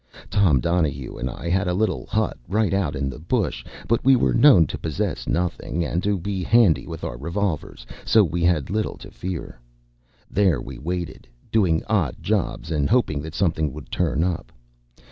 [0.31, 4.15] Tom Donahue and I had a little hut right out in the bush; but we
[4.15, 8.71] were known to possess nothing, and to be handy with our revolvers, so we had
[8.71, 9.59] little to fear.
[10.27, 14.51] There we waited, doing odd jobs, and hoping that something would turn up.